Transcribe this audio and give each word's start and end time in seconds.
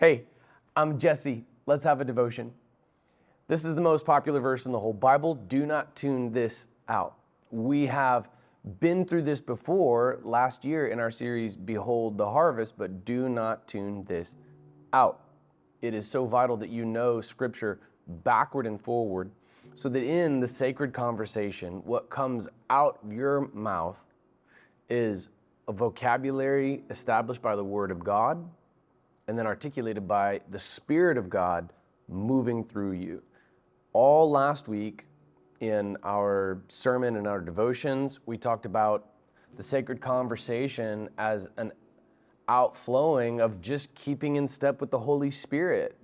Hey, 0.00 0.24
I'm 0.74 0.98
Jesse. 0.98 1.44
Let's 1.66 1.84
have 1.84 2.00
a 2.00 2.06
devotion. 2.06 2.54
This 3.48 3.66
is 3.66 3.74
the 3.74 3.82
most 3.82 4.06
popular 4.06 4.40
verse 4.40 4.64
in 4.64 4.72
the 4.72 4.80
whole 4.80 4.94
Bible. 4.94 5.34
Do 5.34 5.66
not 5.66 5.94
tune 5.94 6.32
this 6.32 6.68
out. 6.88 7.16
We 7.50 7.84
have 7.84 8.30
been 8.80 9.04
through 9.04 9.24
this 9.24 9.42
before 9.42 10.18
last 10.22 10.64
year 10.64 10.88
in 10.88 11.00
our 11.00 11.10
series, 11.10 11.54
Behold 11.54 12.16
the 12.16 12.30
Harvest, 12.30 12.78
but 12.78 13.04
do 13.04 13.28
not 13.28 13.68
tune 13.68 14.04
this 14.04 14.36
out. 14.94 15.20
It 15.82 15.92
is 15.92 16.08
so 16.08 16.24
vital 16.24 16.56
that 16.56 16.70
you 16.70 16.86
know 16.86 17.20
Scripture 17.20 17.78
backward 18.24 18.66
and 18.66 18.80
forward 18.80 19.30
so 19.74 19.90
that 19.90 20.02
in 20.02 20.40
the 20.40 20.48
sacred 20.48 20.94
conversation, 20.94 21.82
what 21.84 22.08
comes 22.08 22.48
out 22.70 23.00
of 23.04 23.12
your 23.12 23.50
mouth 23.52 24.02
is 24.88 25.28
a 25.68 25.72
vocabulary 25.72 26.84
established 26.88 27.42
by 27.42 27.54
the 27.54 27.64
Word 27.64 27.90
of 27.90 28.02
God 28.02 28.48
and 29.30 29.38
then 29.38 29.46
articulated 29.46 30.08
by 30.08 30.40
the 30.50 30.58
Spirit 30.58 31.16
of 31.16 31.30
God 31.30 31.72
moving 32.08 32.64
through 32.64 32.94
you. 32.94 33.22
All 33.92 34.28
last 34.28 34.66
week 34.66 35.06
in 35.60 35.96
our 36.02 36.60
sermon 36.66 37.14
and 37.14 37.28
our 37.28 37.40
devotions, 37.40 38.18
we 38.26 38.36
talked 38.36 38.66
about 38.66 39.06
the 39.56 39.62
sacred 39.62 40.00
conversation 40.00 41.08
as 41.16 41.48
an 41.58 41.70
outflowing 42.48 43.40
of 43.40 43.60
just 43.60 43.94
keeping 43.94 44.34
in 44.34 44.48
step 44.48 44.80
with 44.80 44.90
the 44.90 44.98
Holy 44.98 45.30
Spirit. 45.30 45.96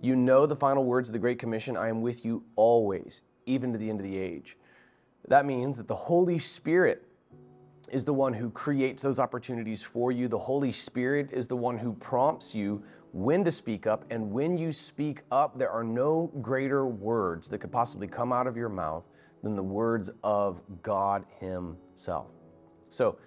You 0.00 0.14
know 0.14 0.46
the 0.46 0.54
final 0.54 0.84
words 0.84 1.08
of 1.08 1.12
the 1.12 1.18
Great 1.18 1.40
Commission 1.40 1.76
I 1.76 1.88
am 1.88 2.02
with 2.02 2.24
you 2.24 2.44
always, 2.54 3.22
even 3.46 3.72
to 3.72 3.78
the 3.78 3.90
end 3.90 3.98
of 3.98 4.04
the 4.04 4.16
age. 4.16 4.56
That 5.26 5.44
means 5.44 5.76
that 5.78 5.88
the 5.88 5.96
Holy 5.96 6.38
Spirit 6.38 7.04
is 7.90 8.04
the 8.04 8.14
one 8.14 8.32
who 8.32 8.50
creates 8.50 9.02
those 9.02 9.18
opportunities 9.18 9.82
for 9.82 10.12
you. 10.12 10.28
The 10.28 10.38
Holy 10.38 10.72
Spirit 10.72 11.30
is 11.32 11.48
the 11.48 11.56
one 11.56 11.78
who 11.78 11.92
prompts 11.94 12.54
you 12.54 12.82
when 13.12 13.44
to 13.44 13.50
speak 13.50 13.86
up. 13.86 14.04
And 14.10 14.30
when 14.30 14.56
you 14.56 14.72
speak 14.72 15.22
up, 15.30 15.58
there 15.58 15.70
are 15.70 15.84
no 15.84 16.28
greater 16.40 16.86
words 16.86 17.48
that 17.48 17.58
could 17.58 17.72
possibly 17.72 18.06
come 18.06 18.32
out 18.32 18.46
of 18.46 18.56
your 18.56 18.68
mouth 18.68 19.06
than 19.42 19.56
the 19.56 19.62
words 19.62 20.10
of 20.22 20.62
God 20.82 21.24
Himself. 21.38 22.28
So, 22.88 23.18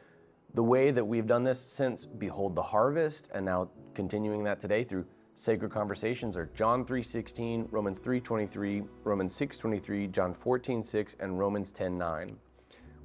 the 0.54 0.64
way 0.64 0.92
that 0.92 1.04
we've 1.04 1.26
done 1.26 1.44
this 1.44 1.60
since 1.60 2.06
Behold 2.06 2.56
the 2.56 2.62
Harvest, 2.62 3.30
and 3.34 3.44
now 3.44 3.70
continuing 3.96 4.44
that 4.44 4.60
today 4.60 4.84
through 4.84 5.06
sacred 5.34 5.72
conversations 5.72 6.38
are 6.38 6.46
John 6.54 6.86
3:16, 6.86 7.68
Romans 7.72 8.00
3:23, 8.00 8.84
Romans 9.04 9.34
6:23, 9.34 10.08
John 10.08 10.32
14:6, 10.34 11.16
and 11.20 11.40
Romans 11.40 11.74
10:9. 11.74 12.38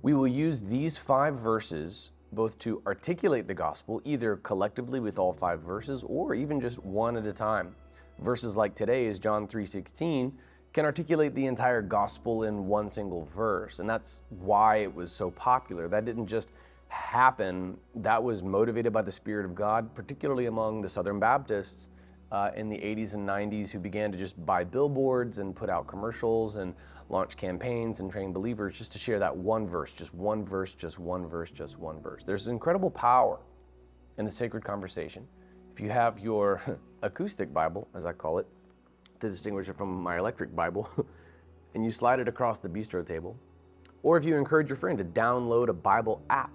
We 0.00 0.14
will 0.14 0.28
use 0.28 0.60
these 0.60 0.96
five 0.96 1.36
verses 1.36 2.12
both 2.30 2.58
to 2.60 2.82
articulate 2.86 3.48
the 3.48 3.54
gospel, 3.54 4.00
either 4.04 4.36
collectively 4.36 5.00
with 5.00 5.18
all 5.18 5.32
five 5.32 5.60
verses 5.60 6.04
or 6.06 6.34
even 6.34 6.60
just 6.60 6.84
one 6.84 7.16
at 7.16 7.26
a 7.26 7.32
time. 7.32 7.74
Verses 8.20 8.56
like 8.56 8.74
today's 8.74 9.18
John 9.18 9.48
3:16 9.48 10.32
can 10.72 10.84
articulate 10.84 11.34
the 11.34 11.46
entire 11.46 11.82
gospel 11.82 12.44
in 12.44 12.68
one 12.68 12.88
single 12.88 13.24
verse, 13.24 13.80
and 13.80 13.88
that's 13.88 14.20
why 14.28 14.76
it 14.76 14.94
was 14.94 15.10
so 15.10 15.30
popular. 15.30 15.88
That 15.88 16.04
didn't 16.04 16.26
just 16.26 16.52
happen, 16.88 17.78
that 17.96 18.22
was 18.22 18.42
motivated 18.42 18.92
by 18.92 19.02
the 19.02 19.10
Spirit 19.10 19.44
of 19.46 19.54
God, 19.54 19.94
particularly 19.94 20.46
among 20.46 20.82
the 20.82 20.88
Southern 20.88 21.18
Baptists 21.18 21.88
uh, 22.30 22.50
in 22.54 22.68
the 22.68 22.76
80s 22.76 23.14
and 23.14 23.26
90s 23.26 23.70
who 23.70 23.78
began 23.78 24.12
to 24.12 24.18
just 24.18 24.44
buy 24.44 24.64
billboards 24.64 25.38
and 25.38 25.56
put 25.56 25.70
out 25.70 25.86
commercials 25.86 26.56
and 26.56 26.74
launch 27.08 27.36
campaigns 27.36 28.00
and 28.00 28.10
train 28.10 28.32
believers 28.32 28.76
just 28.76 28.92
to 28.92 28.98
share 28.98 29.18
that 29.18 29.34
one 29.34 29.66
verse, 29.66 29.92
just 29.92 30.14
one 30.14 30.44
verse, 30.44 30.74
just 30.74 30.98
one 30.98 31.26
verse, 31.26 31.50
just 31.50 31.78
one 31.78 32.00
verse. 32.00 32.24
There's 32.24 32.48
incredible 32.48 32.90
power 32.90 33.40
in 34.18 34.24
the 34.24 34.30
sacred 34.30 34.64
conversation. 34.64 35.26
If 35.72 35.80
you 35.80 35.90
have 35.90 36.18
your 36.18 36.60
acoustic 37.02 37.52
Bible, 37.52 37.88
as 37.94 38.04
I 38.04 38.12
call 38.12 38.38
it, 38.38 38.46
to 39.20 39.28
distinguish 39.28 39.68
it 39.68 39.76
from 39.76 40.02
my 40.02 40.18
electric 40.18 40.54
Bible, 40.54 40.88
and 41.74 41.84
you 41.84 41.90
slide 41.90 42.20
it 42.20 42.28
across 42.28 42.58
the 42.58 42.68
bistro 42.68 43.04
table, 43.04 43.38
or 44.02 44.16
if 44.16 44.24
you 44.24 44.36
encourage 44.36 44.68
your 44.68 44.76
friend 44.76 44.98
to 44.98 45.04
download 45.04 45.68
a 45.68 45.72
Bible 45.72 46.22
app 46.30 46.52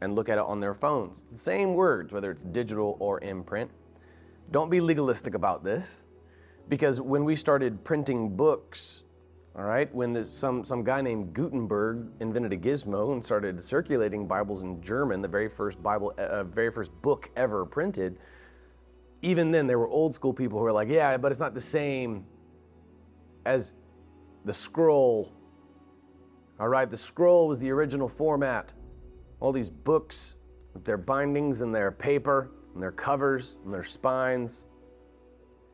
and 0.00 0.14
look 0.14 0.28
at 0.28 0.38
it 0.38 0.44
on 0.44 0.60
their 0.60 0.74
phones, 0.74 1.24
the 1.30 1.38
same 1.38 1.74
words, 1.74 2.12
whether 2.12 2.30
it's 2.30 2.42
digital 2.42 2.96
or 3.00 3.18
in 3.18 3.42
print. 3.42 3.70
Don't 4.50 4.70
be 4.70 4.80
legalistic 4.80 5.34
about 5.34 5.62
this, 5.62 6.02
because 6.68 7.00
when 7.00 7.24
we 7.24 7.36
started 7.36 7.84
printing 7.84 8.34
books 8.34 9.02
all 9.56 9.64
right, 9.64 9.92
when 9.92 10.22
some, 10.24 10.62
some 10.62 10.84
guy 10.84 11.00
named 11.00 11.34
Gutenberg 11.34 12.06
invented 12.20 12.52
a 12.52 12.56
gizmo 12.56 13.12
and 13.12 13.24
started 13.24 13.60
circulating 13.60 14.26
Bibles 14.26 14.62
in 14.62 14.80
German, 14.80 15.20
the 15.20 15.28
very 15.28 15.48
first 15.48 15.82
Bible, 15.82 16.14
uh, 16.18 16.44
very 16.44 16.70
first 16.70 16.92
book 17.02 17.30
ever 17.34 17.66
printed, 17.66 18.18
even 19.22 19.50
then 19.50 19.66
there 19.66 19.78
were 19.78 19.88
old 19.88 20.14
school 20.14 20.32
people 20.32 20.58
who 20.58 20.64
were 20.64 20.72
like, 20.72 20.88
yeah, 20.88 21.16
but 21.16 21.32
it's 21.32 21.40
not 21.40 21.54
the 21.54 21.60
same 21.60 22.24
as 23.44 23.74
the 24.44 24.54
scroll. 24.54 25.32
All 26.58 26.68
right, 26.68 26.88
the 26.88 26.96
scroll 26.96 27.48
was 27.48 27.58
the 27.58 27.70
original 27.70 28.08
format. 28.08 28.72
All 29.40 29.52
these 29.52 29.68
books 29.68 30.36
with 30.74 30.84
their 30.84 30.98
bindings 30.98 31.60
and 31.60 31.74
their 31.74 31.90
paper 31.90 32.52
and 32.74 32.82
their 32.82 32.92
covers 32.92 33.58
and 33.64 33.74
their 33.74 33.84
spines. 33.84 34.66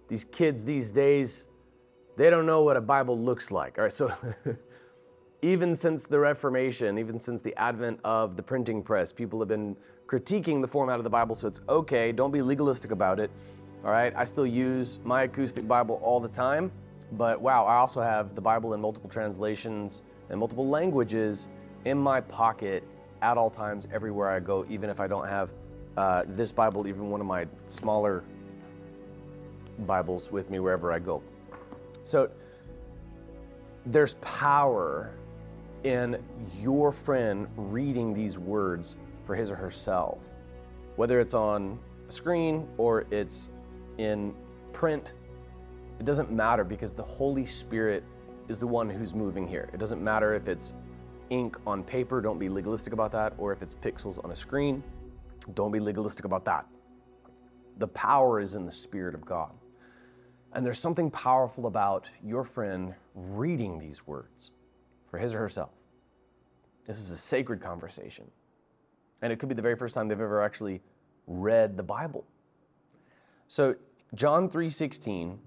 These 0.08 0.24
kids 0.24 0.64
these 0.64 0.90
days, 0.90 1.48
they 2.16 2.30
don't 2.30 2.46
know 2.46 2.62
what 2.62 2.76
a 2.76 2.80
Bible 2.80 3.18
looks 3.18 3.50
like. 3.50 3.78
All 3.78 3.84
right, 3.84 3.92
so 3.92 4.12
even 5.42 5.76
since 5.76 6.06
the 6.06 6.18
Reformation, 6.18 6.98
even 6.98 7.18
since 7.18 7.42
the 7.42 7.54
advent 7.56 8.00
of 8.04 8.36
the 8.36 8.42
printing 8.42 8.82
press, 8.82 9.12
people 9.12 9.38
have 9.38 9.48
been 9.48 9.76
critiquing 10.06 10.62
the 10.62 10.68
format 10.68 10.98
of 10.98 11.04
the 11.04 11.10
Bible, 11.10 11.34
so 11.34 11.46
it's 11.46 11.60
okay. 11.68 12.12
Don't 12.12 12.30
be 12.30 12.42
legalistic 12.42 12.90
about 12.90 13.20
it. 13.20 13.30
All 13.84 13.90
right, 13.90 14.12
I 14.16 14.24
still 14.24 14.46
use 14.46 14.98
my 15.04 15.24
acoustic 15.24 15.68
Bible 15.68 16.00
all 16.02 16.18
the 16.18 16.28
time, 16.28 16.72
but 17.12 17.40
wow, 17.40 17.64
I 17.66 17.76
also 17.76 18.00
have 18.00 18.34
the 18.34 18.40
Bible 18.40 18.74
in 18.74 18.80
multiple 18.80 19.10
translations 19.10 20.02
and 20.30 20.40
multiple 20.40 20.68
languages 20.68 21.48
in 21.84 21.98
my 21.98 22.20
pocket 22.20 22.82
at 23.22 23.38
all 23.38 23.50
times, 23.50 23.86
everywhere 23.92 24.30
I 24.30 24.40
go, 24.40 24.66
even 24.68 24.90
if 24.90 25.00
I 25.00 25.06
don't 25.06 25.28
have 25.28 25.54
uh, 25.96 26.24
this 26.26 26.52
Bible, 26.52 26.86
even 26.86 27.10
one 27.10 27.20
of 27.20 27.26
my 27.26 27.46
smaller 27.66 28.24
Bibles 29.80 30.32
with 30.32 30.50
me 30.50 30.58
wherever 30.58 30.92
I 30.92 30.98
go. 30.98 31.22
So 32.06 32.30
there's 33.84 34.14
power 34.20 35.10
in 35.82 36.22
your 36.60 36.92
friend 36.92 37.48
reading 37.56 38.14
these 38.14 38.38
words 38.38 38.94
for 39.24 39.34
his 39.34 39.50
or 39.50 39.56
herself, 39.56 40.30
whether 40.94 41.18
it's 41.18 41.34
on 41.34 41.80
a 42.08 42.12
screen 42.12 42.68
or 42.78 43.06
it's 43.10 43.50
in 43.98 44.36
print. 44.72 45.14
It 45.98 46.06
doesn't 46.06 46.30
matter 46.30 46.62
because 46.62 46.92
the 46.92 47.02
Holy 47.02 47.44
Spirit 47.44 48.04
is 48.46 48.60
the 48.60 48.68
one 48.68 48.88
who's 48.88 49.12
moving 49.12 49.44
here. 49.44 49.68
It 49.72 49.78
doesn't 49.78 50.02
matter 50.02 50.32
if 50.32 50.46
it's 50.46 50.74
ink 51.30 51.56
on 51.66 51.82
paper, 51.82 52.20
don't 52.20 52.38
be 52.38 52.46
legalistic 52.46 52.92
about 52.92 53.10
that, 53.12 53.32
or 53.36 53.52
if 53.52 53.62
it's 53.62 53.74
pixels 53.74 54.22
on 54.24 54.30
a 54.30 54.36
screen, 54.36 54.80
don't 55.54 55.72
be 55.72 55.80
legalistic 55.80 56.24
about 56.24 56.44
that. 56.44 56.66
The 57.78 57.88
power 57.88 58.38
is 58.38 58.54
in 58.54 58.64
the 58.64 58.70
Spirit 58.70 59.16
of 59.16 59.26
God. 59.26 59.50
And 60.52 60.64
there's 60.64 60.78
something 60.78 61.10
powerful 61.10 61.66
about 61.66 62.08
your 62.24 62.44
friend 62.44 62.94
reading 63.14 63.78
these 63.78 64.06
words 64.06 64.52
for 65.10 65.18
his 65.18 65.34
or 65.34 65.38
herself. 65.38 65.70
This 66.84 66.98
is 66.98 67.10
a 67.10 67.16
sacred 67.16 67.60
conversation. 67.60 68.30
And 69.22 69.32
it 69.32 69.38
could 69.38 69.48
be 69.48 69.54
the 69.54 69.62
very 69.62 69.76
first 69.76 69.94
time 69.94 70.08
they've 70.08 70.20
ever 70.20 70.42
actually 70.42 70.82
read 71.26 71.76
the 71.76 71.82
Bible. 71.82 72.24
So 73.48 73.74
John 74.14 74.48
3:16 74.48 75.38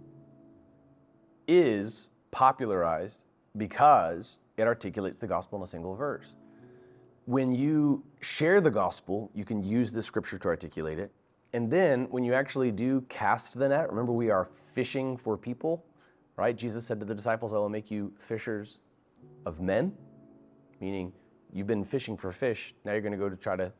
is 1.47 2.09
popularized 2.31 3.25
because 3.57 4.39
it 4.57 4.67
articulates 4.67 5.19
the 5.19 5.27
gospel 5.27 5.57
in 5.57 5.63
a 5.63 5.67
single 5.67 5.95
verse. 5.95 6.35
When 7.25 7.53
you 7.53 8.03
share 8.21 8.59
the 8.59 8.71
gospel, 8.71 9.31
you 9.33 9.45
can 9.45 9.63
use 9.63 9.91
the 9.91 10.01
scripture 10.01 10.37
to 10.37 10.47
articulate 10.47 10.99
it. 10.99 11.11
And 11.53 11.71
then 11.71 12.05
when 12.11 12.23
you 12.23 12.33
actually 12.33 12.71
do 12.71 13.01
cast 13.09 13.57
the 13.57 13.69
net, 13.69 13.89
remember 13.89 14.11
we 14.11 14.29
are 14.29 14.49
fishing 14.73 15.17
for 15.17 15.37
people, 15.37 15.83
right? 16.35 16.55
Jesus 16.55 16.85
said 16.85 16.99
to 16.99 17.05
the 17.05 17.15
disciples, 17.15 17.53
I 17.53 17.57
will 17.57 17.69
make 17.69 17.89
you 17.89 18.13
fishers 18.17 18.79
of 19.45 19.61
men, 19.61 19.93
meaning 20.79 21.11
you've 21.51 21.67
been 21.67 21.83
fishing 21.83 22.15
for 22.15 22.31
fish. 22.31 22.75
Now 22.85 22.91
you're 22.91 23.01
going 23.01 23.13
to 23.13 23.17
go 23.17 23.29
to 23.29 23.35
try 23.35 23.55
to 23.55 23.73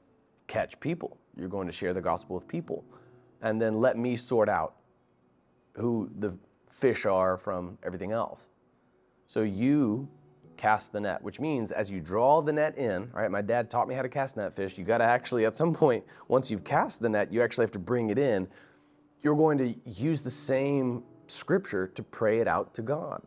catch 0.47 0.79
people. 0.79 1.17
You're 1.37 1.47
going 1.47 1.67
to 1.67 1.73
share 1.73 1.93
the 1.93 2.01
gospel 2.01 2.35
with 2.35 2.47
people. 2.47 2.83
And 3.41 3.61
then 3.61 3.79
let 3.79 3.97
me 3.97 4.15
sort 4.15 4.49
out 4.49 4.75
who 5.73 6.09
the 6.17 6.37
fish 6.69 7.05
are 7.05 7.37
from 7.37 7.77
everything 7.83 8.11
else. 8.11 8.49
So 9.27 9.43
you 9.43 10.09
cast 10.59 10.91
the 10.91 10.99
net, 10.99 11.23
which 11.23 11.39
means 11.39 11.71
as 11.71 11.89
you 11.89 12.01
draw 12.01 12.41
the 12.41 12.51
net 12.51 12.77
in, 12.77 13.09
all 13.15 13.21
right, 13.21 13.31
my 13.31 13.41
dad 13.41 13.69
taught 13.69 13.87
me 13.87 13.95
how 13.95 14.01
to 14.01 14.09
cast 14.09 14.35
net 14.35 14.53
fish. 14.53 14.77
You 14.77 14.83
got 14.83 14.97
to 14.97 15.05
actually, 15.05 15.45
at 15.45 15.55
some 15.55 15.73
point, 15.73 16.03
once 16.27 16.51
you've 16.51 16.65
cast 16.65 16.99
the 16.99 17.07
net, 17.07 17.31
you 17.31 17.41
actually 17.41 17.63
have 17.63 17.71
to 17.71 17.79
bring 17.79 18.09
it 18.09 18.19
in. 18.19 18.45
You're 19.21 19.37
going 19.37 19.57
to 19.59 19.73
use 19.85 20.21
the 20.21 20.29
same 20.29 21.03
scripture 21.27 21.87
to 21.87 22.03
pray 22.03 22.39
it 22.39 22.47
out 22.47 22.73
to 22.73 22.81
God. 22.81 23.21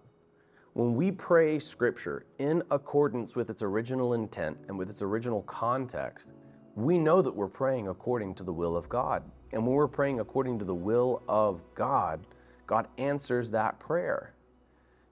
When 0.75 0.95
we 0.95 1.11
pray 1.11 1.59
scripture 1.59 2.27
in 2.39 2.63
accordance 2.71 3.35
with 3.35 3.49
its 3.49 3.63
original 3.63 4.13
intent 4.13 4.59
and 4.69 4.77
with 4.77 4.91
its 4.91 5.01
original 5.01 5.41
context, 5.43 6.33
we 6.75 6.99
know 6.99 7.23
that 7.23 7.35
we're 7.35 7.49
praying 7.49 7.89
according 7.89 8.35
to 8.37 8.43
the 8.43 8.53
will 8.53 8.77
of 8.77 8.91
God. 8.91 9.23
And 9.53 9.67
when 9.67 9.75
we're 9.75 9.89
praying 9.89 10.21
according 10.21 10.59
to 10.59 10.67
the 10.67 10.75
will 10.75 11.23
of 11.29 11.63
God, 11.75 12.27
God 12.67 12.89
answers 12.99 13.51
that 13.53 13.81
prayer. 13.81 14.35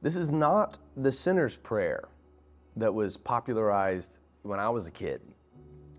This 0.02 0.16
is 0.16 0.32
not 0.32 0.78
the 0.96 1.12
sinner's 1.12 1.58
prayer 1.58 2.08
that 2.76 2.94
was 2.94 3.18
popularized 3.18 4.18
when 4.42 4.58
I 4.58 4.70
was 4.70 4.88
a 4.88 4.90
kid. 4.90 5.20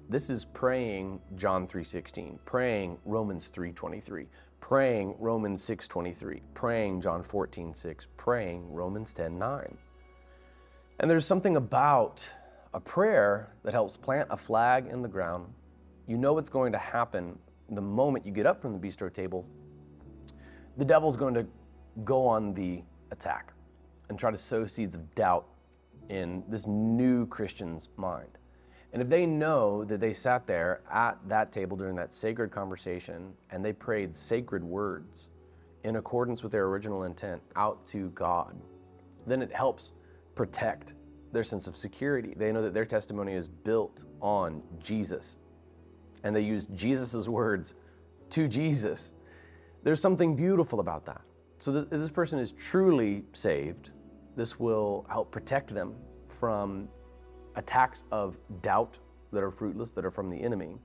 This 0.09 0.31
is 0.31 0.44
praying 0.44 1.21
John 1.36 1.68
3:16, 1.68 2.39
praying 2.44 2.98
Romans 3.06 3.48
3:23, 3.50 4.27
praying 4.59 5.15
Romans 5.19 5.62
6:23, 5.62 6.42
praying 6.56 7.01
John 7.01 7.21
14:6, 7.21 8.07
praying 8.18 8.74
Romans 8.74 9.13
10:9. 9.13 9.77
And 11.00 11.09
there's 11.09 11.25
something 11.25 11.56
about 11.56 12.27
a 12.74 12.80
prayer 12.80 13.53
that 13.62 13.74
helps 13.74 13.98
plant 13.98 14.27
a 14.31 14.38
flag 14.38 14.88
in 14.88 15.03
the 15.03 15.09
ground. 15.09 15.53
You 16.07 16.18
know 16.18 16.33
what's 16.33 16.50
going 16.50 16.71
to 16.71 16.80
happen 16.80 17.38
the 17.69 17.81
moment 17.81 18.25
you 18.25 18.31
get 18.31 18.48
up 18.48 18.63
from 18.63 18.74
the 18.74 18.80
bistro 18.80 19.13
table. 19.13 19.45
The 20.77 20.86
devil's 20.86 21.18
going 21.18 21.36
to 21.36 21.45
go 22.03 22.25
on 22.25 22.56
the 22.56 22.83
attack 23.12 23.53
and 24.11 24.19
try 24.19 24.29
to 24.29 24.35
sow 24.35 24.65
seeds 24.65 24.93
of 24.93 25.15
doubt 25.15 25.45
in 26.09 26.43
this 26.49 26.67
new 26.67 27.25
Christian's 27.27 27.87
mind. 27.95 28.37
And 28.91 29.01
if 29.01 29.07
they 29.07 29.25
know 29.25 29.85
that 29.85 30.01
they 30.01 30.11
sat 30.11 30.45
there 30.45 30.81
at 30.91 31.17
that 31.29 31.53
table 31.53 31.77
during 31.77 31.95
that 31.95 32.11
sacred 32.11 32.51
conversation 32.51 33.31
and 33.51 33.63
they 33.63 33.71
prayed 33.71 34.13
sacred 34.13 34.65
words 34.65 35.29
in 35.85 35.95
accordance 35.95 36.43
with 36.43 36.51
their 36.51 36.65
original 36.65 37.03
intent 37.03 37.41
out 37.55 37.85
to 37.85 38.09
God, 38.09 38.53
then 39.25 39.41
it 39.41 39.53
helps 39.53 39.93
protect 40.35 40.95
their 41.31 41.43
sense 41.43 41.65
of 41.67 41.77
security. 41.77 42.33
They 42.35 42.51
know 42.51 42.61
that 42.63 42.73
their 42.73 42.83
testimony 42.83 43.31
is 43.31 43.47
built 43.47 44.03
on 44.19 44.61
Jesus. 44.83 45.37
And 46.25 46.35
they 46.35 46.41
use 46.41 46.65
Jesus' 46.65 47.29
words 47.29 47.75
to 48.31 48.49
Jesus. 48.49 49.13
There's 49.83 50.01
something 50.01 50.35
beautiful 50.35 50.81
about 50.81 51.05
that. 51.05 51.21
So 51.59 51.71
this 51.71 52.09
person 52.09 52.39
is 52.39 52.51
truly 52.51 53.23
saved. 53.31 53.91
This 54.35 54.59
will 54.59 55.05
help 55.09 55.31
protect 55.31 55.73
them 55.73 55.95
from 56.27 56.87
attacks 57.55 58.05
of 58.11 58.37
doubt 58.61 58.97
that 59.31 59.43
are 59.43 59.51
fruitless, 59.51 59.91
that 59.91 60.05
are 60.05 60.11
from 60.11 60.29
the 60.29 60.41
enemy. 60.41 60.77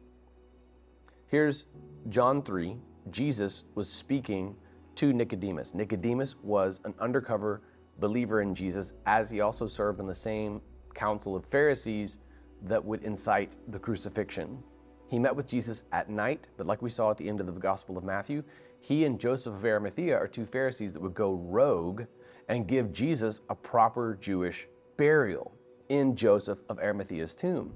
Here's 1.28 1.66
John 2.08 2.42
3. 2.42 2.76
Jesus 3.10 3.64
was 3.74 3.88
speaking 3.88 4.56
to 4.96 5.12
Nicodemus. 5.12 5.74
Nicodemus 5.74 6.36
was 6.42 6.80
an 6.84 6.94
undercover 6.98 7.62
believer 7.98 8.40
in 8.40 8.54
Jesus, 8.54 8.92
as 9.06 9.30
he 9.30 9.40
also 9.40 9.66
served 9.66 10.00
in 10.00 10.06
the 10.06 10.14
same 10.14 10.60
council 10.94 11.36
of 11.36 11.44
Pharisees 11.44 12.18
that 12.62 12.84
would 12.84 13.02
incite 13.02 13.58
the 13.68 13.78
crucifixion. 13.78 14.62
He 15.08 15.18
met 15.18 15.36
with 15.36 15.46
Jesus 15.46 15.84
at 15.92 16.10
night, 16.10 16.48
but 16.56 16.66
like 16.66 16.82
we 16.82 16.90
saw 16.90 17.10
at 17.10 17.16
the 17.16 17.28
end 17.28 17.40
of 17.40 17.46
the 17.46 17.60
Gospel 17.60 17.96
of 17.96 18.04
Matthew, 18.04 18.42
he 18.80 19.04
and 19.04 19.20
Joseph 19.20 19.54
of 19.54 19.64
Arimathea 19.64 20.16
are 20.16 20.26
two 20.26 20.46
Pharisees 20.46 20.92
that 20.92 21.02
would 21.02 21.14
go 21.14 21.34
rogue 21.34 22.02
and 22.48 22.66
give 22.66 22.92
Jesus 22.92 23.40
a 23.48 23.54
proper 23.54 24.16
Jewish 24.20 24.68
burial 24.96 25.52
in 25.88 26.16
Joseph 26.16 26.58
of 26.68 26.78
Arimathea's 26.78 27.34
tomb. 27.34 27.72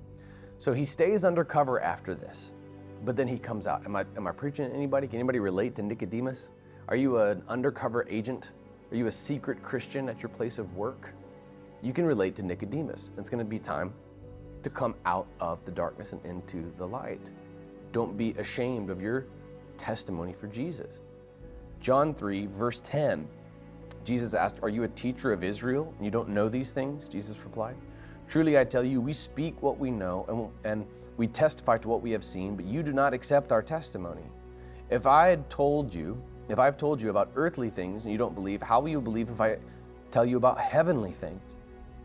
So 0.58 0.72
he 0.72 0.84
stays 0.84 1.24
undercover 1.24 1.80
after 1.80 2.14
this, 2.14 2.54
but 3.04 3.16
then 3.16 3.26
he 3.26 3.38
comes 3.38 3.66
out. 3.66 3.84
Am 3.84 3.96
I, 3.96 4.04
am 4.16 4.26
I 4.26 4.32
preaching 4.32 4.68
to 4.68 4.74
anybody? 4.74 5.06
Can 5.06 5.18
anybody 5.18 5.38
relate 5.38 5.74
to 5.76 5.82
Nicodemus? 5.82 6.50
Are 6.88 6.96
you 6.96 7.18
an 7.18 7.42
undercover 7.48 8.06
agent? 8.10 8.52
Are 8.90 8.96
you 8.96 9.06
a 9.06 9.12
secret 9.12 9.62
Christian 9.62 10.08
at 10.08 10.22
your 10.22 10.28
place 10.28 10.58
of 10.58 10.74
work? 10.76 11.14
You 11.82 11.92
can 11.92 12.04
relate 12.04 12.34
to 12.36 12.42
Nicodemus. 12.42 13.10
It's 13.16 13.30
going 13.30 13.38
to 13.38 13.48
be 13.48 13.58
time 13.58 13.94
to 14.62 14.70
come 14.70 14.94
out 15.06 15.26
of 15.40 15.64
the 15.64 15.70
darkness 15.70 16.12
and 16.12 16.24
into 16.26 16.70
the 16.76 16.86
light. 16.86 17.30
Don't 17.92 18.16
be 18.16 18.32
ashamed 18.32 18.90
of 18.90 19.00
your 19.00 19.26
testimony 19.78 20.32
for 20.32 20.46
Jesus. 20.46 21.00
John 21.80 22.12
3, 22.12 22.46
verse 22.46 22.80
10. 22.82 23.26
Jesus 24.10 24.34
asked, 24.34 24.58
Are 24.60 24.68
you 24.68 24.82
a 24.82 24.88
teacher 24.88 25.32
of 25.32 25.44
Israel 25.44 25.94
and 25.96 26.04
you 26.04 26.10
don't 26.10 26.28
know 26.28 26.48
these 26.48 26.72
things? 26.72 27.08
Jesus 27.08 27.44
replied, 27.44 27.76
Truly 28.26 28.58
I 28.58 28.64
tell 28.64 28.82
you, 28.82 29.00
we 29.00 29.12
speak 29.12 29.62
what 29.62 29.78
we 29.78 29.92
know 29.92 30.50
and, 30.64 30.84
we 31.16 31.28
testify 31.28 31.78
to 31.78 31.86
what 31.86 32.02
we 32.02 32.10
have 32.10 32.24
seen, 32.24 32.56
but 32.56 32.64
you 32.64 32.82
do 32.82 32.92
not 32.92 33.14
accept 33.14 33.52
our 33.52 33.62
testimony. 33.62 34.24
If 34.88 35.06
I 35.06 35.28
had 35.28 35.48
told 35.48 35.94
you, 35.94 36.20
if 36.48 36.58
I've 36.58 36.76
told 36.76 37.00
you 37.00 37.10
about 37.10 37.30
earthly 37.36 37.70
things 37.70 38.04
and 38.04 38.10
you 38.10 38.18
don't 38.18 38.34
believe, 38.34 38.60
how 38.60 38.80
will 38.80 38.88
you 38.88 39.00
believe 39.00 39.28
if 39.28 39.40
I 39.40 39.58
tell 40.10 40.26
you 40.26 40.38
about 40.38 40.58
heavenly 40.58 41.12
things? 41.12 41.54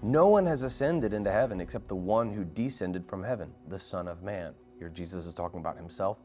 No 0.04 0.28
one 0.28 0.46
has 0.46 0.62
ascended 0.62 1.12
into 1.12 1.32
heaven 1.32 1.60
except 1.60 1.88
the 1.88 1.96
one 1.96 2.32
who 2.32 2.44
descended 2.44 3.08
from 3.08 3.24
heaven, 3.24 3.52
the 3.70 3.80
Son 3.80 4.08
of 4.08 4.22
Man. 4.22 4.54
Here 4.78 4.90
Jesus 4.90 5.26
is 5.26 5.34
talking 5.34 5.60
about 5.60 5.76
himself. 5.76 6.20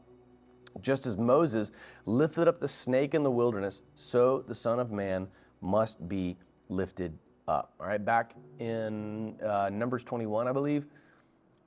Just 0.79 1.07
as 1.07 1.17
Moses 1.17 1.71
lifted 2.05 2.47
up 2.47 2.59
the 2.59 2.67
snake 2.67 3.15
in 3.15 3.23
the 3.23 3.31
wilderness, 3.31 3.81
so 3.95 4.43
the 4.47 4.53
Son 4.53 4.79
of 4.79 4.91
Man 4.91 5.27
must 5.61 6.07
be 6.07 6.37
lifted 6.69 7.17
up. 7.47 7.73
All 7.79 7.87
right, 7.87 8.03
back 8.03 8.35
in 8.59 9.35
uh, 9.41 9.69
Numbers 9.71 10.03
21, 10.03 10.47
I 10.47 10.51
believe, 10.51 10.85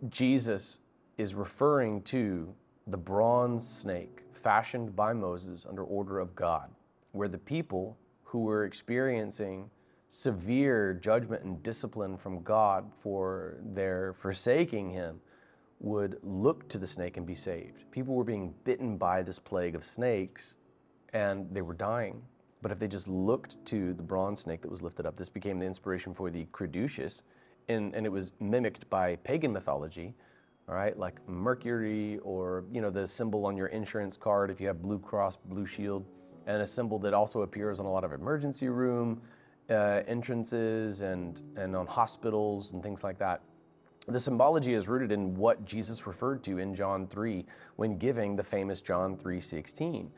Jesus 0.08 0.80
is 1.16 1.34
referring 1.34 2.02
to 2.02 2.52
the 2.86 2.96
bronze 2.96 3.66
snake 3.66 4.22
fashioned 4.32 4.94
by 4.94 5.12
Moses 5.12 5.66
under 5.68 5.84
order 5.84 6.18
of 6.18 6.34
God, 6.34 6.70
where 7.12 7.28
the 7.28 7.38
people 7.38 7.96
who 8.22 8.40
were 8.40 8.64
experiencing 8.64 9.70
severe 10.08 10.94
judgment 10.94 11.44
and 11.44 11.62
discipline 11.62 12.16
from 12.16 12.42
God 12.42 12.90
for 13.00 13.56
their 13.62 14.12
forsaking 14.12 14.90
him 14.90 15.20
would 15.80 16.18
look 16.22 16.68
to 16.68 16.78
the 16.78 16.86
snake 16.86 17.16
and 17.16 17.26
be 17.26 17.34
saved. 17.34 17.90
People 17.90 18.14
were 18.14 18.24
being 18.24 18.54
bitten 18.64 18.96
by 18.96 19.22
this 19.22 19.38
plague 19.38 19.74
of 19.74 19.84
snakes 19.84 20.58
and 21.12 21.50
they 21.50 21.62
were 21.62 21.74
dying. 21.74 22.22
But 22.64 22.72
if 22.72 22.78
they 22.78 22.88
just 22.88 23.08
looked 23.08 23.62
to 23.66 23.92
the 23.92 24.02
bronze 24.02 24.40
snake 24.40 24.62
that 24.62 24.70
was 24.70 24.80
lifted 24.80 25.04
up, 25.04 25.18
this 25.18 25.28
became 25.28 25.58
the 25.58 25.66
inspiration 25.66 26.14
for 26.14 26.30
the 26.30 26.46
caduceus, 26.50 27.22
and, 27.68 27.94
and 27.94 28.06
it 28.06 28.08
was 28.08 28.32
mimicked 28.40 28.88
by 28.88 29.16
pagan 29.16 29.52
mythology, 29.52 30.14
all 30.66 30.74
right, 30.74 30.98
like 30.98 31.20
Mercury 31.28 32.20
or 32.22 32.64
you 32.72 32.80
know 32.80 32.88
the 32.88 33.06
symbol 33.06 33.44
on 33.44 33.54
your 33.54 33.66
insurance 33.66 34.16
card 34.16 34.50
if 34.50 34.62
you 34.62 34.66
have 34.66 34.80
Blue 34.80 34.98
Cross 34.98 35.40
Blue 35.44 35.66
Shield, 35.66 36.06
and 36.46 36.62
a 36.62 36.66
symbol 36.66 36.98
that 37.00 37.12
also 37.12 37.42
appears 37.42 37.80
on 37.80 37.84
a 37.84 37.92
lot 37.92 38.02
of 38.02 38.14
emergency 38.14 38.70
room 38.70 39.20
uh, 39.68 40.00
entrances 40.06 41.02
and 41.02 41.42
and 41.56 41.76
on 41.76 41.86
hospitals 41.86 42.72
and 42.72 42.82
things 42.82 43.04
like 43.04 43.18
that. 43.18 43.42
The 44.08 44.18
symbology 44.20 44.72
is 44.72 44.88
rooted 44.88 45.12
in 45.12 45.34
what 45.34 45.66
Jesus 45.66 46.06
referred 46.06 46.42
to 46.44 46.56
in 46.56 46.74
John 46.74 47.08
3 47.08 47.44
when 47.76 47.98
giving 47.98 48.36
the 48.36 48.42
famous 48.42 48.80
John 48.80 49.18
3:16. 49.18 50.08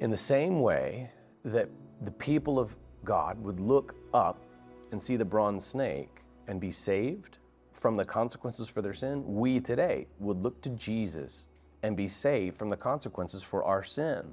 In 0.00 0.10
the 0.10 0.16
same 0.16 0.60
way 0.60 1.12
that 1.44 1.68
the 2.02 2.10
people 2.12 2.58
of 2.58 2.76
God 3.04 3.42
would 3.42 3.60
look 3.60 3.94
up 4.14 4.42
and 4.90 5.00
see 5.00 5.16
the 5.16 5.24
bronze 5.24 5.64
snake 5.64 6.22
and 6.46 6.60
be 6.60 6.70
saved 6.70 7.38
from 7.72 7.96
the 7.96 8.04
consequences 8.04 8.68
for 8.68 8.82
their 8.82 8.92
sin, 8.92 9.22
we 9.26 9.60
today 9.60 10.06
would 10.18 10.42
look 10.42 10.60
to 10.62 10.70
Jesus 10.70 11.48
and 11.82 11.96
be 11.96 12.08
saved 12.08 12.56
from 12.56 12.68
the 12.68 12.76
consequences 12.76 13.42
for 13.42 13.62
our 13.64 13.82
sin. 13.82 14.24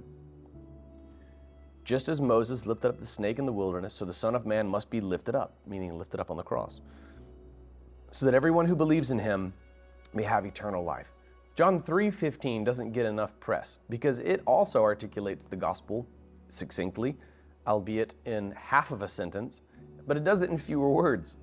Just 1.83 2.09
as 2.09 2.19
Moses 2.19 2.65
lifted 2.65 2.89
up 2.89 2.97
the 2.97 3.05
snake 3.05 3.37
in 3.37 3.45
the 3.45 3.53
wilderness, 3.53 3.93
so 3.93 4.05
the 4.05 4.13
Son 4.13 4.33
of 4.33 4.47
Man 4.47 4.67
must 4.67 4.89
be 4.89 4.99
lifted 4.99 5.35
up, 5.35 5.53
meaning 5.67 5.95
lifted 5.95 6.19
up 6.19 6.31
on 6.31 6.37
the 6.37 6.43
cross, 6.43 6.81
so 8.09 8.25
that 8.25 8.33
everyone 8.33 8.65
who 8.65 8.75
believes 8.75 9.11
in 9.11 9.19
him 9.19 9.53
may 10.11 10.23
have 10.23 10.45
eternal 10.45 10.83
life. 10.83 11.13
John 11.53 11.79
3:15 11.81 12.63
doesn't 12.63 12.91
get 12.91 13.05
enough 13.05 13.39
press 13.39 13.77
because 13.89 14.17
it 14.19 14.41
also 14.47 14.81
articulates 14.81 15.45
the 15.45 15.55
gospel 15.55 16.07
succinctly, 16.55 17.17
albeit 17.67 18.15
in 18.25 18.51
half 18.51 18.91
of 18.91 19.01
a 19.01 19.07
sentence, 19.07 19.61
but 20.07 20.17
it 20.17 20.23
does 20.23 20.41
it 20.41 20.49
in 20.49 20.57
fewer 20.57 20.89
words, 20.89 21.37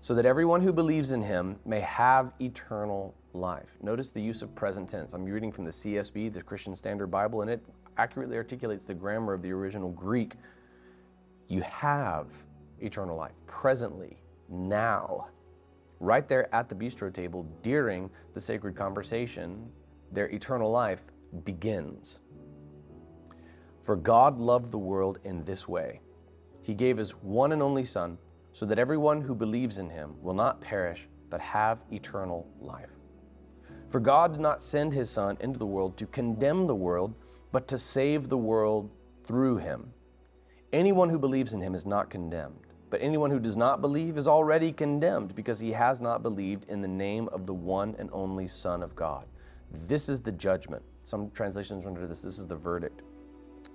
so 0.00 0.14
that 0.14 0.26
everyone 0.26 0.60
who 0.60 0.72
believes 0.72 1.12
in 1.12 1.22
him 1.22 1.58
may 1.64 1.80
have 1.80 2.32
eternal 2.40 3.14
life. 3.32 3.76
Notice 3.82 4.10
the 4.10 4.20
use 4.20 4.42
of 4.42 4.54
present 4.54 4.88
tense. 4.88 5.12
I'm 5.12 5.24
reading 5.24 5.50
from 5.50 5.64
the 5.64 5.70
CSB, 5.70 6.32
the 6.32 6.42
Christian 6.42 6.74
Standard 6.74 7.08
Bible, 7.08 7.42
and 7.42 7.50
it 7.50 7.62
accurately 7.96 8.36
articulates 8.36 8.84
the 8.84 8.94
grammar 8.94 9.32
of 9.32 9.42
the 9.42 9.50
original 9.50 9.90
Greek. 9.90 10.34
You 11.48 11.62
have 11.62 12.26
eternal 12.80 13.16
life 13.16 13.36
presently, 13.46 14.18
now, 14.48 15.28
right 16.00 16.28
there 16.28 16.54
at 16.54 16.68
the 16.68 16.74
bistro 16.74 17.12
table 17.12 17.46
during 17.62 18.10
the 18.34 18.40
sacred 18.40 18.76
conversation. 18.76 19.70
Their 20.12 20.28
eternal 20.28 20.70
life 20.70 21.04
begins. 21.44 22.20
For 23.84 23.96
God 23.96 24.38
loved 24.38 24.70
the 24.70 24.78
world 24.78 25.18
in 25.24 25.42
this 25.42 25.68
way 25.68 26.00
He 26.62 26.72
gave 26.72 26.96
His 26.96 27.10
one 27.10 27.52
and 27.52 27.60
only 27.60 27.84
Son, 27.84 28.16
so 28.52 28.64
that 28.64 28.78
everyone 28.78 29.20
who 29.20 29.34
believes 29.34 29.78
in 29.78 29.90
Him 29.90 30.14
will 30.22 30.32
not 30.32 30.62
perish, 30.62 31.06
but 31.28 31.40
have 31.42 31.84
eternal 31.92 32.48
life. 32.58 32.88
For 33.88 34.00
God 34.00 34.32
did 34.32 34.40
not 34.40 34.62
send 34.62 34.94
His 34.94 35.10
Son 35.10 35.36
into 35.40 35.58
the 35.58 35.66
world 35.66 35.98
to 35.98 36.06
condemn 36.06 36.66
the 36.66 36.74
world, 36.74 37.14
but 37.52 37.68
to 37.68 37.76
save 37.76 38.30
the 38.30 38.38
world 38.38 38.90
through 39.26 39.58
Him. 39.58 39.92
Anyone 40.72 41.10
who 41.10 41.18
believes 41.18 41.52
in 41.52 41.60
Him 41.60 41.74
is 41.74 41.84
not 41.84 42.08
condemned, 42.08 42.66
but 42.88 43.02
anyone 43.02 43.30
who 43.30 43.38
does 43.38 43.58
not 43.58 43.82
believe 43.82 44.16
is 44.16 44.26
already 44.26 44.72
condemned 44.72 45.34
because 45.34 45.60
he 45.60 45.72
has 45.72 46.00
not 46.00 46.22
believed 46.22 46.70
in 46.70 46.80
the 46.80 46.88
name 46.88 47.28
of 47.32 47.44
the 47.44 47.52
one 47.52 47.94
and 47.98 48.08
only 48.14 48.46
Son 48.46 48.82
of 48.82 48.96
God. 48.96 49.26
This 49.86 50.08
is 50.08 50.22
the 50.22 50.32
judgment. 50.32 50.82
Some 51.04 51.30
translations 51.32 51.84
render 51.84 52.06
this 52.06 52.22
this 52.22 52.38
is 52.38 52.46
the 52.46 52.56
verdict. 52.56 53.02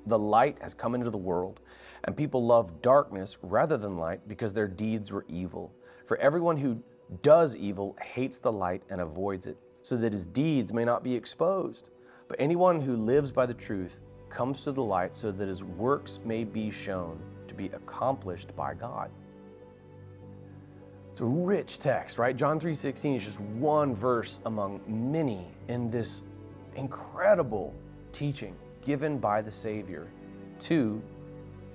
The 0.05 0.19
light 0.19 0.57
has 0.61 0.73
come 0.73 0.95
into 0.95 1.09
the 1.09 1.17
world, 1.17 1.59
and 2.03 2.15
people 2.15 2.45
love 2.45 2.81
darkness 2.81 3.37
rather 3.41 3.77
than 3.77 3.97
light 3.97 4.27
because 4.27 4.53
their 4.53 4.67
deeds 4.67 5.11
were 5.11 5.25
evil. 5.27 5.73
For 6.05 6.17
everyone 6.17 6.57
who 6.57 6.81
does 7.21 7.55
evil 7.55 7.95
hates 8.01 8.39
the 8.39 8.51
light 8.51 8.83
and 8.89 9.01
avoids 9.01 9.45
it, 9.47 9.57
so 9.81 9.97
that 9.97 10.13
his 10.13 10.25
deeds 10.25 10.73
may 10.73 10.85
not 10.85 11.03
be 11.03 11.15
exposed. 11.15 11.89
But 12.27 12.39
anyone 12.39 12.79
who 12.79 12.95
lives 12.95 13.31
by 13.31 13.45
the 13.45 13.53
truth 13.53 14.01
comes 14.29 14.63
to 14.63 14.71
the 14.71 14.83
light 14.83 15.15
so 15.15 15.31
that 15.31 15.47
his 15.47 15.63
works 15.63 16.19
may 16.23 16.43
be 16.43 16.69
shown 16.69 17.19
to 17.47 17.55
be 17.55 17.65
accomplished 17.67 18.55
by 18.55 18.75
God. 18.75 19.09
It's 21.11 21.21
a 21.21 21.25
rich 21.25 21.79
text, 21.79 22.19
right? 22.19 22.35
John 22.35 22.59
3:16 22.59 23.15
is 23.15 23.25
just 23.25 23.41
one 23.41 23.95
verse 23.95 24.39
among 24.45 24.81
many 24.87 25.47
in 25.67 25.89
this 25.89 26.21
incredible 26.75 27.73
teaching 28.11 28.55
given 28.89 29.19
by 29.19 29.39
the 29.39 29.51
Savior 29.51 30.07
to 30.57 30.99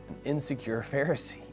an 0.09 0.16
insecure 0.25 0.83
Pharisee 0.92 1.47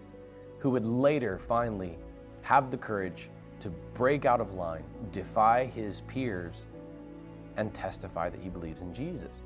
who 0.58 0.72
would 0.72 0.84
later 0.84 1.38
finally 1.38 2.00
have 2.42 2.72
the 2.72 2.78
courage 2.78 3.30
to 3.60 3.70
break 3.94 4.26
out 4.26 4.42
of 4.42 4.56
line, 4.56 4.84
defy 5.12 5.66
his 5.66 6.02
peers, 6.08 6.66
and 7.58 7.72
testify 7.76 8.28
that 8.28 8.42
he 8.42 8.50
believes 8.50 8.82
in 8.82 8.92
Jesus. 8.92 9.44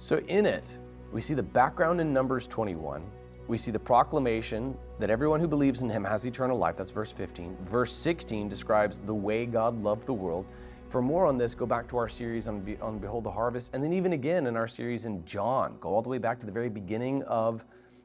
So, 0.00 0.18
in 0.26 0.44
it, 0.44 0.76
we 1.12 1.20
see 1.20 1.34
the 1.34 1.42
background 1.60 2.00
in 2.00 2.12
Numbers 2.12 2.48
21. 2.48 3.00
We 3.46 3.58
see 3.58 3.70
the 3.70 3.78
proclamation 3.78 4.76
that 4.98 5.08
everyone 5.08 5.38
who 5.38 5.46
believes 5.46 5.82
in 5.82 5.88
him 5.88 6.02
has 6.02 6.26
eternal 6.26 6.58
life. 6.58 6.74
That's 6.78 6.90
verse 6.90 7.12
15. 7.12 7.58
Verse 7.60 7.92
16 7.92 8.48
describes 8.48 8.98
the 8.98 9.14
way 9.14 9.46
God 9.46 9.80
loved 9.80 10.04
the 10.06 10.14
world. 10.14 10.46
For 10.88 11.02
more 11.02 11.26
on 11.26 11.36
this, 11.36 11.54
go 11.54 11.66
back 11.66 11.88
to 11.88 11.96
our 11.96 12.08
series 12.08 12.46
on, 12.46 12.60
Be- 12.60 12.78
on 12.78 12.98
Behold 12.98 13.24
the 13.24 13.30
Harvest, 13.30 13.74
and 13.74 13.82
then 13.82 13.92
even 13.92 14.12
again 14.12 14.46
in 14.46 14.56
our 14.56 14.68
series 14.68 15.04
in 15.04 15.24
John. 15.24 15.76
Go 15.80 15.88
all 15.88 16.00
the 16.00 16.08
way 16.08 16.18
back 16.18 16.38
to 16.40 16.46
the 16.46 16.52
very 16.52 16.68
beginning 16.68 17.24
of 17.24 17.64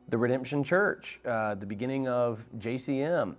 the 0.09 0.17
Redemption 0.17 0.63
Church, 0.63 1.19
uh, 1.23 1.53
the 1.53 1.65
beginning 1.65 2.07
of 2.07 2.47
JCM. 2.57 3.35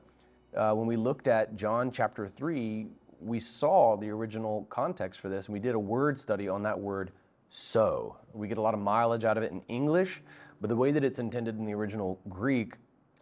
Uh, 0.56 0.72
when 0.74 0.86
we 0.86 0.96
looked 0.96 1.26
at 1.26 1.56
John 1.56 1.90
chapter 1.90 2.28
3, 2.28 2.86
we 3.20 3.40
saw 3.40 3.96
the 3.96 4.10
original 4.10 4.64
context 4.70 5.20
for 5.20 5.28
this, 5.28 5.46
and 5.46 5.52
we 5.54 5.60
did 5.60 5.74
a 5.74 5.78
word 5.78 6.16
study 6.16 6.48
on 6.48 6.62
that 6.62 6.78
word 6.78 7.10
so. 7.48 8.16
We 8.32 8.46
get 8.46 8.58
a 8.58 8.62
lot 8.62 8.74
of 8.74 8.80
mileage 8.80 9.24
out 9.24 9.36
of 9.36 9.42
it 9.42 9.50
in 9.50 9.60
English, 9.68 10.22
but 10.60 10.68
the 10.68 10.76
way 10.76 10.92
that 10.92 11.02
it's 11.02 11.18
intended 11.18 11.58
in 11.58 11.66
the 11.66 11.74
original 11.74 12.20
Greek, 12.28 12.76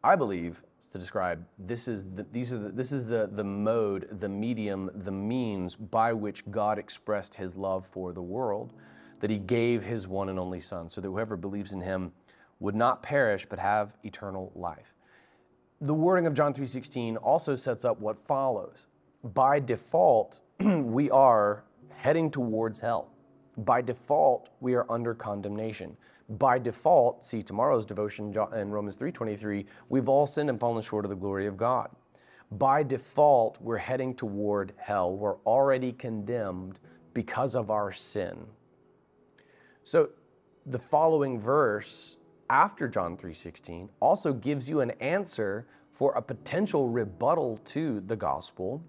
I 0.05 0.17
believe, 0.17 0.63
to 0.87 0.99
describe 0.99 1.45
this 1.59 1.89
is 1.89 2.05
the, 2.05 2.27
these 2.33 2.53
are 2.53 2.59
the, 2.59 2.71
this 2.71 2.93
is 2.93 3.07
the, 3.07 3.29
the 3.33 3.45
mode, 3.45 4.09
the 4.21 4.29
medium, 4.29 4.91
the 4.95 5.11
means 5.11 5.77
by 5.77 6.13
which 6.13 6.49
God 6.51 6.79
expressed 6.79 7.35
his 7.35 7.57
love 7.57 7.85
for 7.87 8.13
the 8.13 8.23
world, 8.23 8.73
that 9.21 9.31
he 9.31 9.39
gave 9.39 9.85
his 9.85 10.09
one 10.09 10.29
and 10.29 10.39
only 10.39 10.61
Son, 10.61 10.89
so 10.89 11.01
that 11.01 11.09
whoever 11.09 11.37
believes 11.37 11.73
in 11.73 11.81
him 11.81 12.13
would 12.59 12.75
not 12.75 13.03
perish 13.03 13.47
but 13.49 13.59
have 13.59 13.97
eternal 14.05 14.53
life. 14.55 14.95
The 15.81 15.95
wording 15.95 16.27
of 16.27 16.35
John 16.35 16.53
3:16 16.53 17.17
also 17.17 17.57
sets 17.57 17.85
up 17.85 18.01
what 18.01 18.19
follows. 18.27 18.87
By 19.25 19.61
default, 19.61 20.41
we 20.61 21.11
are 21.11 21.65
heading 21.89 22.31
towards 22.31 22.81
hell. 22.81 23.11
By 23.57 23.83
default, 23.83 24.51
we 24.61 24.75
are 24.75 24.91
under 24.91 25.15
condemnation. 25.15 25.97
By 26.31 26.59
default, 26.61 27.25
see 27.25 27.43
tomorrow's 27.43 27.85
devotion 27.85 28.33
in 28.55 28.71
Romans 28.71 28.97
3:23, 28.97 29.67
we've 29.89 30.09
all 30.09 30.27
sinned 30.27 30.49
and 30.49 30.61
fallen 30.61 30.81
short 30.81 31.05
of 31.05 31.09
the 31.09 31.17
glory 31.17 31.47
of 31.47 31.57
God. 31.57 31.91
By 32.53 32.85
default, 32.85 33.61
we're 33.61 33.79
heading 33.79 34.15
toward 34.15 34.73
hell. 34.77 35.17
We're 35.17 35.39
already 35.39 35.93
condemned 35.93 36.79
because 37.15 37.57
of 37.57 37.71
our 37.71 37.91
sin. 37.91 38.47
So 39.83 40.11
the 40.67 40.79
following 40.79 41.41
verse 41.41 42.17
after 42.49 42.87
John 42.87 43.17
3:16 43.17 43.91
also 44.01 44.33
gives 44.33 44.69
you 44.69 44.81
an 44.81 44.93
answer 45.01 45.67
for 45.91 46.13
a 46.13 46.23
potential 46.23 46.89
rebuttal 46.89 47.59
to 47.65 48.01
the 48.01 48.17
gospel, 48.17 48.83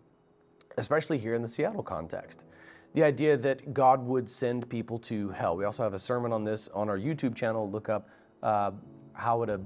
especially 0.77 1.17
here 1.17 1.33
in 1.33 1.41
the 1.41 1.47
Seattle 1.47 1.83
context. 1.83 2.45
The 2.93 3.03
idea 3.03 3.37
that 3.37 3.73
God 3.73 4.05
would 4.05 4.29
send 4.29 4.69
people 4.69 4.99
to 4.99 5.29
hell. 5.29 5.55
We 5.55 5.63
also 5.63 5.83
have 5.83 5.93
a 5.93 5.99
sermon 5.99 6.33
on 6.33 6.43
this 6.43 6.67
on 6.69 6.89
our 6.89 6.97
YouTube 6.97 7.35
channel. 7.35 7.69
Look 7.69 7.87
up 7.87 8.09
uh, 8.43 8.71
how 9.13 9.39
would 9.39 9.49
a 9.49 9.61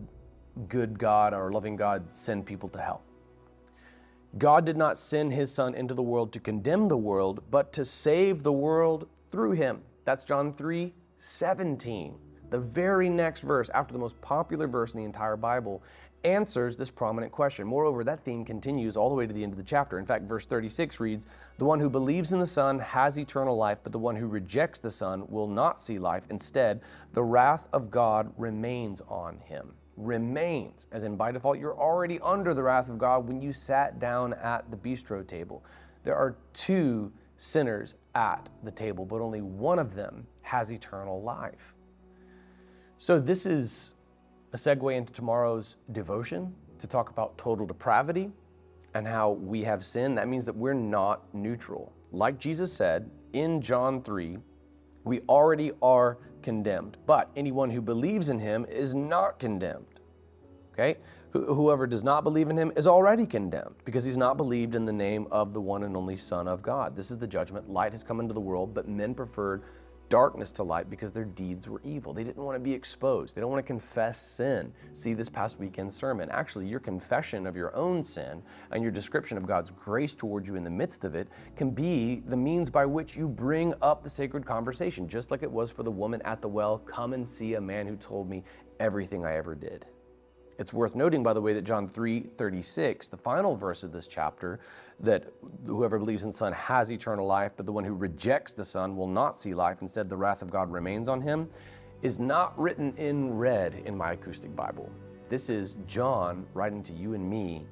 good 0.68 0.98
God 1.00 1.34
or 1.34 1.52
loving 1.52 1.76
God 1.76 2.16
send 2.16 2.46
people 2.46 2.70
to 2.70 2.80
hell. 2.80 3.02
God 4.38 4.66
did 4.66 4.78
not 4.78 4.98
send 4.98 5.32
his 5.32 5.54
son 5.54 5.76
into 5.76 5.94
the 5.94 6.04
world 6.04 6.34
to 6.34 6.40
condemn 6.40 6.88
the 6.88 6.98
world, 6.98 7.42
but 7.52 7.72
to 7.74 7.86
save 7.86 8.44
the 8.44 8.52
world 8.52 9.08
through 9.32 9.52
him. 9.52 9.82
That's 10.04 10.24
John 10.24 10.54
3 10.54 10.94
17. 11.18 12.16
The 12.56 12.62
very 12.62 13.10
next 13.10 13.42
verse, 13.42 13.68
after 13.74 13.92
the 13.92 14.00
most 14.00 14.22
popular 14.22 14.66
verse 14.66 14.94
in 14.94 15.00
the 15.02 15.06
entire 15.06 15.36
Bible, 15.36 15.84
answers 16.24 16.78
this 16.78 16.90
prominent 16.90 17.34
question. 17.34 17.68
Moreover, 17.68 18.06
that 18.06 18.22
theme 18.22 18.46
continues 18.46 18.96
all 18.96 19.10
the 19.10 19.16
way 19.16 19.28
to 19.28 19.34
the 19.34 19.44
end 19.44 19.52
of 19.52 19.58
the 19.58 19.64
chapter. 19.66 20.00
In 20.00 20.06
fact, 20.06 20.24
verse 20.24 20.46
36 20.46 21.02
reads 21.02 21.26
The 21.58 21.66
one 21.66 21.82
who 21.82 21.90
believes 21.90 22.32
in 22.32 22.40
the 22.40 22.48
Son 22.48 22.80
has 22.80 23.20
eternal 23.20 23.58
life, 23.58 23.80
but 23.84 23.92
the 23.92 24.00
one 24.00 24.16
who 24.16 24.28
rejects 24.28 24.80
the 24.80 24.90
Son 24.90 25.28
will 25.28 25.50
not 25.50 25.82
see 25.82 26.00
life. 26.00 26.24
Instead, 26.30 26.80
the 27.12 27.26
wrath 27.26 27.68
of 27.74 27.92
God 27.92 28.34
remains 28.38 29.02
on 29.10 29.40
him. 29.40 29.74
Remains, 29.98 30.88
as 30.94 31.04
in 31.04 31.18
by 31.18 31.34
default, 31.34 31.60
you're 31.60 31.78
already 31.78 32.22
under 32.22 32.54
the 32.54 32.64
wrath 32.64 32.88
of 32.88 32.98
God 32.98 33.28
when 33.28 33.42
you 33.42 33.52
sat 33.52 34.00
down 34.00 34.34
at 34.36 34.72
the 34.72 34.78
bistro 34.78 35.28
table. 35.28 35.62
There 36.06 36.16
are 36.16 36.38
two 36.54 37.12
sinners 37.36 37.96
at 38.14 38.50
the 38.64 38.72
table, 38.72 39.04
but 39.06 39.20
only 39.20 39.42
one 39.42 39.78
of 39.78 39.94
them 39.94 40.26
has 40.44 40.72
eternal 40.72 41.22
life. 41.22 41.74
So, 42.98 43.20
this 43.20 43.46
is 43.46 43.94
a 44.54 44.58
segue 44.58 44.96
into 44.96 45.12
tomorrow's 45.12 45.76
devotion 45.92 46.56
to 46.80 46.88
talk 46.88 47.10
about 47.10 47.38
total 47.38 47.66
depravity 47.66 48.32
and 48.94 49.06
how 49.06 49.32
we 49.32 49.64
have 49.64 49.84
sin. 49.84 50.16
That 50.16 50.30
means 50.30 50.46
that 50.46 50.56
we're 50.56 50.74
not 50.74 51.22
neutral. 51.34 51.92
Like 52.14 52.40
Jesus 52.40 52.72
said 52.72 53.10
in 53.34 53.62
John 53.62 54.02
3, 54.02 54.38
we 55.04 55.20
already 55.28 55.72
are 55.82 56.18
condemned, 56.42 56.98
but 57.06 57.30
anyone 57.36 57.70
who 57.70 57.82
believes 57.82 58.30
in 58.30 58.40
him 58.40 58.66
is 58.70 58.96
not 58.96 59.40
condemned. 59.40 60.00
Okay? 60.74 60.98
Whoever 61.32 61.86
does 61.86 62.04
not 62.04 62.24
believe 62.24 62.50
in 62.50 62.56
him 62.56 62.72
is 62.78 62.88
already 62.88 63.26
condemned 63.26 63.76
because 63.84 64.06
he's 64.06 64.16
not 64.16 64.38
believed 64.38 64.74
in 64.74 64.86
the 64.86 64.94
name 64.94 65.28
of 65.32 65.54
the 65.54 65.60
one 65.60 65.84
and 65.84 65.98
only 65.98 66.16
Son 66.16 66.48
of 66.48 66.62
God. 66.62 66.96
This 66.96 67.12
is 67.12 67.18
the 67.18 67.28
judgment. 67.28 67.70
Light 67.70 67.92
has 67.92 68.04
come 68.04 68.22
into 68.22 68.34
the 68.34 68.40
world, 68.40 68.74
but 68.74 68.88
men 68.88 69.14
preferred 69.14 69.64
darkness 70.16 70.54
to 70.54 70.64
light 70.64 70.90
because 70.90 71.12
their 71.12 71.26
deeds 71.26 71.68
were 71.68 71.82
evil. 71.84 72.14
They 72.14 72.24
didn't 72.24 72.42
want 72.42 72.56
to 72.56 72.60
be 72.62 72.72
exposed. 72.72 73.36
They 73.36 73.42
don't 73.42 73.52
want 73.52 73.62
to 73.62 73.68
confess 73.68 74.18
sin. 74.26 74.72
See 74.94 75.14
this 75.14 75.28
past 75.28 75.60
weekend's 75.60 75.94
sermon. 75.94 76.30
Actually, 76.32 76.68
your 76.68 76.80
confession 76.80 77.46
of 77.46 77.58
your 77.58 77.76
own 77.76 78.02
sin 78.02 78.42
and 78.72 78.82
your 78.82 78.94
description 78.94 79.38
of 79.38 79.46
God's 79.46 79.72
grace 79.72 80.16
towards 80.16 80.48
you 80.48 80.56
in 80.56 80.64
the 80.64 80.70
midst 80.70 81.04
of 81.04 81.16
it 81.16 81.28
can 81.58 81.70
be 81.70 82.24
the 82.28 82.38
means 82.38 82.70
by 82.70 82.86
which 82.86 83.18
you 83.18 83.28
bring 83.28 83.74
up 83.82 84.04
the 84.04 84.10
sacred 84.10 84.46
conversation, 84.46 85.06
just 85.06 85.32
like 85.32 85.44
it 85.44 85.52
was 85.52 85.70
for 85.70 85.84
the 85.84 85.92
woman 85.92 86.22
at 86.22 86.42
the 86.42 86.48
well. 86.48 86.78
Come 86.78 87.12
and 87.12 87.28
see 87.28 87.56
a 87.56 87.62
man 87.62 87.86
who 87.86 87.98
told 87.98 88.30
me 88.30 88.46
everything 88.80 89.26
I 89.26 89.36
ever 89.36 89.54
did. 89.54 89.86
It's 90.58 90.72
worth 90.74 90.96
noting, 90.96 91.22
by 91.22 91.34
the 91.34 91.42
way, 91.42 91.54
that 91.54 91.64
John 91.64 91.86
3 91.86 92.22
36, 92.38 93.08
the 93.10 93.18
final 93.18 93.56
verse 93.56 93.84
of 93.84 93.92
this 93.92 94.08
chapter, 94.08 94.60
that 95.02 95.26
whoever 95.66 96.00
believes 96.00 96.24
in 96.24 96.30
the 96.30 96.36
Son 96.36 96.54
has 96.54 96.92
eternal 96.92 97.28
life, 97.28 97.52
but 97.58 97.66
the 97.66 97.72
one 97.72 97.84
who 97.84 97.94
rejects 97.94 98.54
the 98.54 98.64
Son 98.64 98.96
will 98.96 99.08
not 99.08 99.36
see 99.36 99.54
life. 99.54 99.82
Instead, 99.82 100.10
the 100.10 100.16
wrath 100.16 100.42
of 100.42 100.50
God 100.50 100.72
remains 100.72 101.10
on 101.10 101.22
him, 101.22 101.50
is 102.02 102.20
not 102.20 102.58
written 102.60 102.96
in 102.98 103.34
red 103.36 103.82
in 103.86 103.98
my 103.98 104.14
acoustic 104.14 104.56
Bible. 104.56 104.90
This 105.28 105.50
is 105.50 105.76
John 105.88 106.46
writing 106.54 106.84
to 106.84 106.94
you 106.94 107.16
and 107.16 107.30
me 107.30 107.66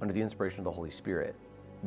under 0.00 0.14
the 0.14 0.20
inspiration 0.20 0.60
of 0.60 0.64
the 0.64 0.70
Holy 0.70 0.90
Spirit, 0.90 1.34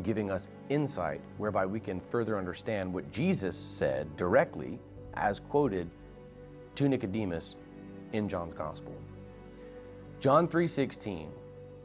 giving 0.04 0.30
us 0.30 0.50
insight 0.70 1.22
whereby 1.38 1.66
we 1.66 1.80
can 1.80 2.00
further 2.00 2.38
understand 2.38 2.94
what 2.94 3.12
Jesus 3.12 3.58
said 3.58 4.16
directly, 4.16 4.78
as 5.16 5.40
quoted 5.40 5.90
to 6.76 6.90
Nicodemus 6.90 7.56
in 8.14 8.28
John's 8.28 8.54
Gospel. 8.54 8.94
John 10.26 10.48
3:16 10.48 11.30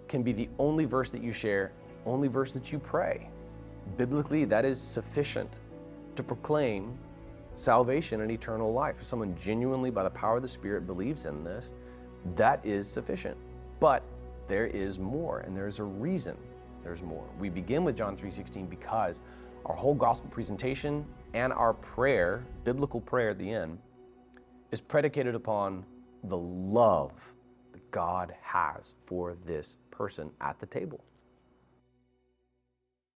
can 0.09 0.23
be 0.23 0.32
the 0.32 0.49
only 0.59 0.87
verse 0.87 1.11
that 1.11 1.23
you 1.23 1.30
share, 1.30 1.73
the 2.02 2.11
only 2.11 2.26
verse 2.26 2.54
that 2.54 2.73
you 2.73 2.78
pray. 2.78 3.28
Biblically, 3.99 4.47
that 4.47 4.64
is 4.64 4.80
sufficient 4.80 5.59
to 6.16 6.23
proclaim 6.23 6.99
salvation 7.54 8.23
and 8.23 8.30
eternal 8.30 8.73
life. 8.73 8.97
If 8.99 9.06
someone 9.06 9.37
genuinely 9.37 9.90
by 9.90 10.04
the 10.04 10.11
power 10.11 10.37
of 10.37 10.42
the 10.42 10.49
Spirit 10.49 10.87
believes 10.87 11.26
in 11.26 11.44
this, 11.44 11.75
that 12.35 12.64
is 12.64 12.88
sufficient. 12.88 13.37
But 13.78 14.02
there 14.49 14.68
is 14.68 14.99
more 14.99 15.40
and 15.40 15.54
there's 15.54 15.78
a 15.78 15.85
reason 15.85 16.35
there's 16.82 17.02
more. 17.02 17.26
We 17.38 17.50
begin 17.50 17.85
with 17.85 17.94
John 17.94 18.16
3:16 18.16 18.64
because 18.70 19.20
our 19.66 19.75
whole 19.75 19.94
gospel 19.94 20.30
presentation 20.30 21.04
and 21.35 21.52
our 21.52 21.75
prayer, 21.75 22.47
biblical 22.64 23.02
prayer 23.02 23.28
at 23.28 23.38
the 23.38 23.52
end, 23.52 23.78
is 24.70 24.80
predicated 24.80 25.35
upon 25.35 25.85
the 26.25 26.38
love 26.38 27.35
God 27.90 28.35
has 28.42 28.94
for 29.06 29.37
this 29.47 29.78
person 29.90 30.30
at 30.40 30.59
the 30.61 30.66
table. 30.66 31.04